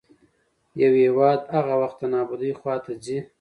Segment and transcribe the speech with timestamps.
[0.79, 3.17] يـو هـيواد هـغه وخـت د نـابـودۍ خـواتـه ځـي